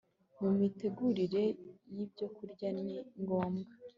Mu 0.39 0.49
mitegurire 0.59 1.43
yibyokurya 1.95 2.67
ni 2.85 2.95
ngombwa 3.21 3.73